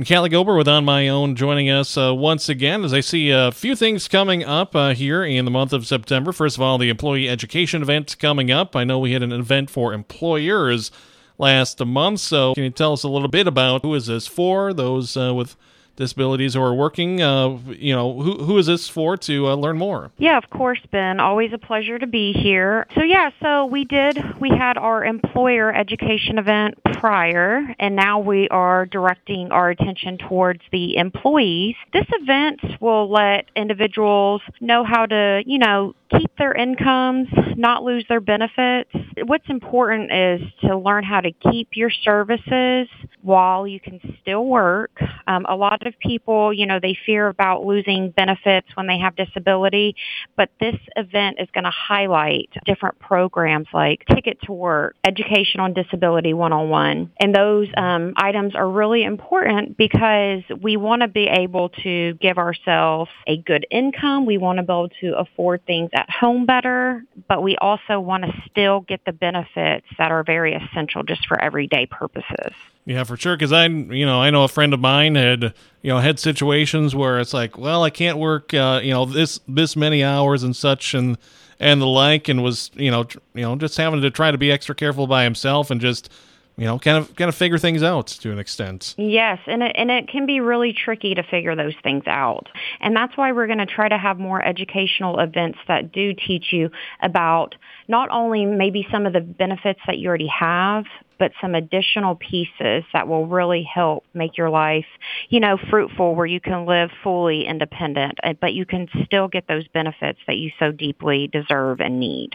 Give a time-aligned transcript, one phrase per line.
[0.00, 3.52] Kalli Gober with On My Own joining us uh, once again as I see a
[3.52, 6.32] few things coming up uh, here in the month of September.
[6.32, 8.74] First of all, the employee education event coming up.
[8.74, 10.90] I know we had an event for employers
[11.38, 14.74] last month, so can you tell us a little bit about who is this for?
[14.74, 15.54] Those uh, with
[15.96, 17.22] disabilities who are working.
[17.22, 20.10] Uh, you know, who, who is this for to uh, learn more?
[20.18, 21.20] Yeah, of course, Ben.
[21.20, 22.86] Always a pleasure to be here.
[22.94, 28.48] So yeah, so we did, we had our employer education event prior, and now we
[28.48, 31.76] are directing our attention towards the employees.
[31.92, 38.04] This event will let individuals know how to, you know, keep their incomes, not lose
[38.08, 38.90] their benefits.
[39.24, 42.88] What's important is to learn how to keep your services
[43.22, 45.00] while you can still work.
[45.26, 49.16] Um, a lot of people, you know, they fear about losing benefits when they have
[49.16, 49.96] disability,
[50.36, 55.72] but this event is going to highlight different programs like Ticket to Work, Education on
[55.72, 57.12] Disability 101.
[57.18, 62.36] And those um, items are really important because we want to be able to give
[62.36, 64.26] ourselves a good income.
[64.26, 68.24] We want to be able to afford things at home better, but we also want
[68.24, 72.52] to still get the benefits that are very essential just for everyday purposes.
[72.86, 73.36] Yeah, for sure.
[73.36, 76.94] Because I, you know, I know a friend of mine had, you know, had situations
[76.94, 80.54] where it's like, well, I can't work, uh, you know, this this many hours and
[80.54, 81.16] such and
[81.60, 84.38] and the like, and was, you know, tr- you know, just having to try to
[84.38, 86.10] be extra careful by himself and just,
[86.56, 88.94] you know, kind of kind of figure things out to an extent.
[88.96, 92.48] Yes, and it, and it can be really tricky to figure those things out.
[92.80, 96.52] And that's why we're going to try to have more educational events that do teach
[96.52, 96.70] you
[97.02, 97.56] about
[97.88, 100.84] not only maybe some of the benefits that you already have,
[101.18, 104.86] but some additional pieces that will really help make your life,
[105.28, 109.66] you know, fruitful where you can live fully independent, but you can still get those
[109.68, 112.32] benefits that you so deeply deserve and need.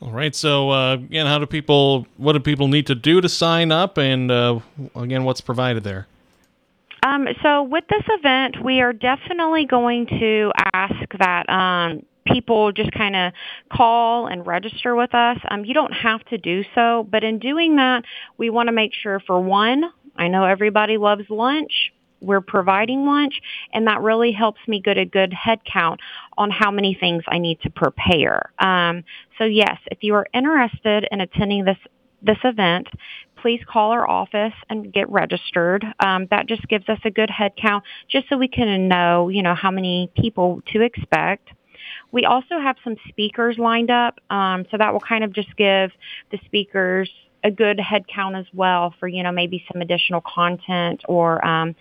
[0.00, 0.34] All right.
[0.34, 2.06] So uh, again, how do people?
[2.16, 3.98] What do people need to do to sign up?
[3.98, 4.60] And uh,
[4.94, 6.06] again, what's provided there?
[7.04, 12.92] Um, so with this event, we are definitely going to ask that um, people just
[12.92, 13.32] kind of
[13.72, 15.38] call and register with us.
[15.50, 18.02] Um, you don't have to do so, but in doing that,
[18.36, 19.84] we want to make sure for one,
[20.16, 21.92] I know everybody loves lunch.
[22.20, 23.40] We're providing lunch,
[23.72, 26.00] and that really helps me get a good head count
[26.36, 28.52] on how many things I need to prepare.
[28.58, 29.04] Um,
[29.38, 31.78] so yes, if you are interested in attending this
[32.20, 32.88] this event,
[33.40, 35.84] please call our office and get registered.
[36.00, 39.42] Um, that just gives us a good head count, just so we can know, you
[39.42, 41.50] know, how many people to expect.
[42.10, 45.92] We also have some speakers lined up, um, so that will kind of just give
[46.30, 47.10] the speakers
[47.44, 51.74] a good head count as well for you know maybe some additional content or um,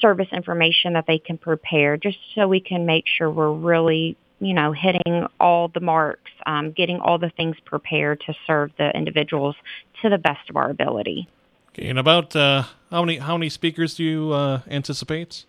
[0.00, 4.54] service information that they can prepare, just so we can make sure we're really you
[4.54, 9.56] know hitting all the marks, um, getting all the things prepared to serve the individuals
[10.02, 11.28] to the best of our ability.
[11.70, 15.44] Okay, and about uh, how many how many speakers do you uh, anticipate?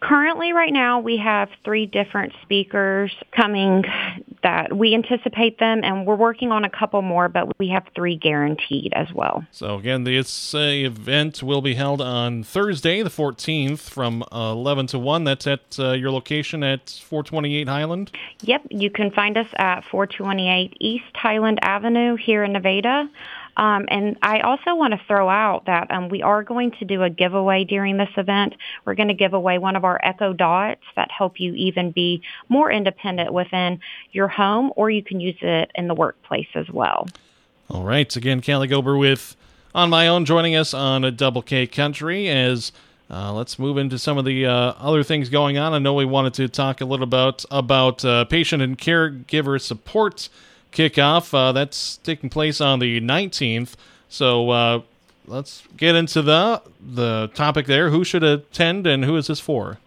[0.00, 3.84] Currently, right now, we have three different speakers coming
[4.42, 8.16] that we anticipate them, and we're working on a couple more, but we have three
[8.16, 9.44] guaranteed as well.
[9.50, 14.88] So again, this uh, event will be held on Thursday, the 14th, from uh, 11
[14.88, 15.24] to 1.
[15.24, 18.10] That's at uh, your location at 428 Highland.
[18.42, 23.08] Yep, you can find us at 428 East Highland Avenue here in Nevada.
[23.56, 27.02] Um, and I also want to throw out that um, we are going to do
[27.02, 28.54] a giveaway during this event.
[28.84, 32.22] We're going to give away one of our Echo Dots that help you even be
[32.48, 33.80] more independent within
[34.12, 37.08] your home, or you can use it in the workplace as well.
[37.68, 38.14] All right.
[38.16, 39.36] Again, Kalli Gober with
[39.74, 42.72] On My Own joining us on a Double K Country as
[43.10, 45.74] uh, let's move into some of the uh, other things going on.
[45.74, 50.30] I know we wanted to talk a little about about uh, patient and caregiver support
[50.72, 51.32] kickoff.
[51.32, 53.74] Uh, that's taking place on the 19th.
[54.08, 54.82] So uh,
[55.26, 57.90] let's get into the the topic there.
[57.90, 59.78] Who should attend, and who is this for?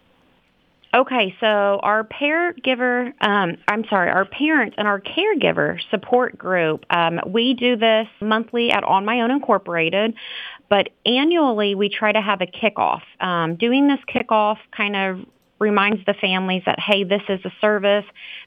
[0.96, 1.48] Okay, so
[1.84, 7.76] our caregiver, um, I'm sorry, our parent and our caregiver support group, um, we do
[7.76, 10.14] this monthly at On My Own Incorporated,
[10.70, 13.02] but annually we try to have a kickoff.
[13.20, 15.26] Um, doing this kickoff kind of
[15.60, 18.06] reminds the families that, hey, this is a service.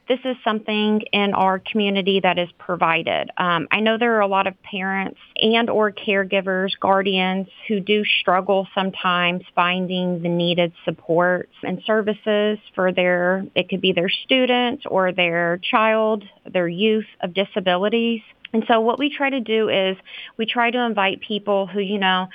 [0.08, 3.30] This is something in our community that is provided.
[3.36, 8.04] Um, I know there are a lot of parents and or caregivers, guardians who do
[8.20, 14.82] struggle sometimes finding the needed supports and services for their, it could be their student
[14.86, 18.20] or their child, their youth of disabilities.
[18.52, 19.96] And so what we try to do is
[20.36, 22.28] we try to invite people who, you know,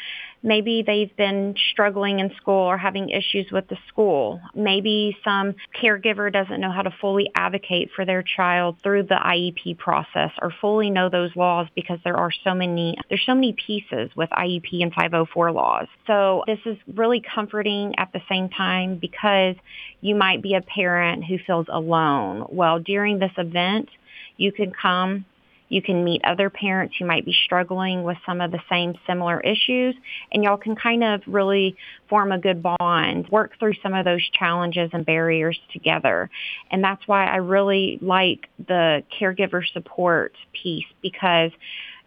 [0.44, 4.42] Maybe they've been struggling in school or having issues with the school.
[4.54, 9.78] Maybe some caregiver doesn't know how to fully advocate for their child through the IEP
[9.78, 14.12] process or fully know those laws because there are so many there's so many pieces
[14.16, 15.88] with IEP and 504 laws.
[16.08, 19.56] So this is really comforting at the same time because
[20.02, 22.46] you might be a parent who feels alone.
[22.50, 23.90] Well, during this event,
[24.38, 25.26] you can come
[25.74, 29.42] you can meet other parents who might be struggling with some of the same similar
[29.42, 29.96] issues
[30.32, 31.76] and y'all can kind of really
[32.10, 36.30] form a good bond, work through some of those challenges and barriers together.
[36.70, 41.52] And that's why I really like the caregiver support piece because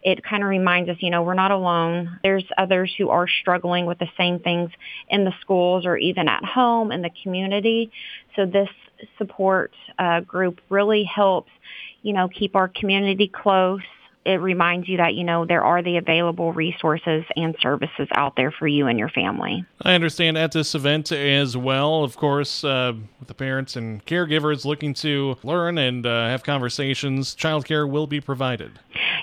[0.03, 2.19] it kind of reminds us, you know, we're not alone.
[2.23, 4.69] There's others who are struggling with the same things
[5.09, 7.91] in the schools or even at home in the community.
[8.35, 8.69] So this
[9.17, 11.51] support uh, group really helps
[12.07, 13.81] you know, keep our community close.
[14.25, 18.51] It reminds you that, you know, there are the available resources and services out there
[18.51, 19.65] for you and your family.
[19.81, 24.65] I understand at this event as well, of course, uh, with the parents and caregivers
[24.65, 28.79] looking to learn and uh, have conversations, childcare will be provided.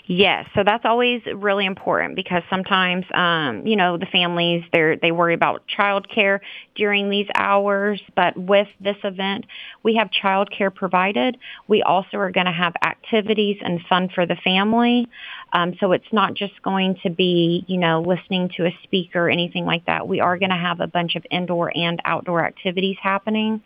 [0.07, 5.13] Yes, so that's always really important because sometimes, um, you know, the families they they
[5.13, 6.41] worry about childcare
[6.75, 8.03] during these hours.
[8.15, 9.47] But with this event,
[9.83, 11.39] we have childcare provided.
[11.69, 15.09] We also are going to have activities and fun for the family.
[15.55, 19.31] Um, so it's not just going to be, you know, listening to a speaker or
[19.31, 20.07] anything like that.
[20.07, 23.63] We are going to have a bunch of indoor and outdoor activities happening.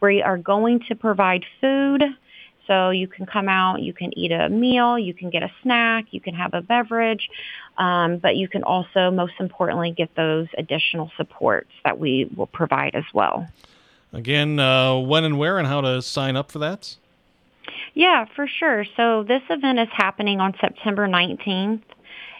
[0.00, 2.02] We are going to provide food
[2.66, 6.06] so you can come out, you can eat a meal, you can get a snack,
[6.10, 7.28] you can have a beverage,
[7.78, 12.94] um, but you can also, most importantly, get those additional supports that we will provide
[12.94, 13.48] as well.
[14.12, 16.96] Again, uh, when and where and how to sign up for that?
[17.94, 18.84] Yeah, for sure.
[18.96, 21.82] So this event is happening on September 19th.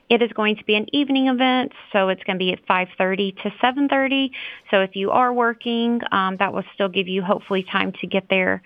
[0.08, 3.42] It is going to be an evening event, so it's going to be at 5.30
[3.42, 4.30] to 7.30.
[4.70, 8.28] So if you are working, um, that will still give you hopefully time to get
[8.28, 8.62] there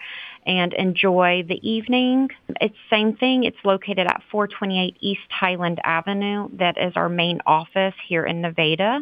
[0.47, 2.29] and enjoy the evening.
[2.61, 3.45] It's same thing.
[3.45, 6.49] It's located at 428 East Highland Avenue.
[6.55, 9.01] That is our main office here in Nevada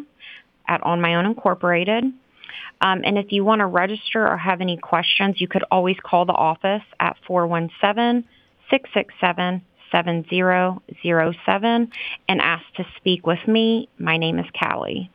[0.67, 2.03] at On My Own Incorporated.
[2.79, 6.25] Um, and if you want to register or have any questions, you could always call
[6.25, 7.17] the office at
[9.93, 11.91] 417-667-7007
[12.27, 13.89] and ask to speak with me.
[13.97, 15.09] My name is Kalli.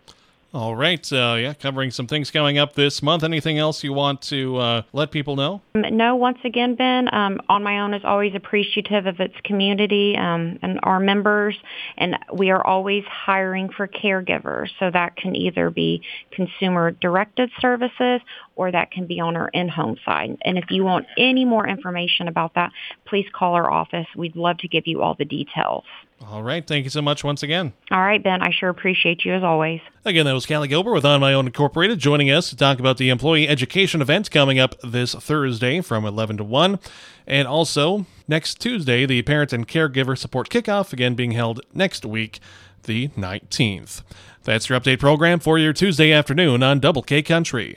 [0.55, 1.11] All right.
[1.11, 3.25] Uh, yeah, covering some things coming up this month.
[3.25, 5.63] Anything else you want to uh, let people know?
[5.75, 10.15] Um, no, once again, Ben, um, On My Own is always appreciative of its community
[10.15, 11.57] um, and our members,
[11.97, 14.69] and we are always hiring for caregivers.
[14.79, 16.03] So that can either be
[16.33, 18.21] consumer-directed services
[18.57, 20.37] or that can be on our in-home side.
[20.43, 22.73] And if you want any more information about that,
[23.07, 24.07] please call our office.
[24.17, 25.85] We'd love to give you all the details.
[26.29, 26.65] All right.
[26.65, 27.73] Thank you so much once again.
[27.91, 28.43] All right, Ben.
[28.43, 29.81] I sure appreciate you as always.
[30.05, 32.99] Again, that was Kalli Gilbert with On My Own Incorporated joining us to talk about
[32.99, 36.79] the employee education event coming up this Thursday from 11 to 1.
[37.27, 42.39] And also, next Tuesday, the Parent and Caregiver Support Kickoff, again being held next week,
[42.85, 44.03] the 19th.
[44.45, 47.77] That's your update program for your Tuesday afternoon on Double K Country.